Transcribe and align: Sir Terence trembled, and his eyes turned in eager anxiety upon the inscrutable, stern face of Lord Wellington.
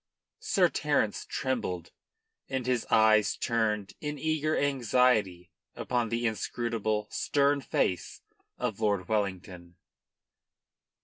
Sir 0.39 0.67
Terence 0.67 1.27
trembled, 1.27 1.91
and 2.49 2.65
his 2.65 2.87
eyes 2.89 3.35
turned 3.37 3.93
in 4.01 4.17
eager 4.17 4.57
anxiety 4.57 5.51
upon 5.75 6.09
the 6.09 6.25
inscrutable, 6.25 7.07
stern 7.11 7.61
face 7.61 8.21
of 8.57 8.79
Lord 8.79 9.07
Wellington. 9.07 9.75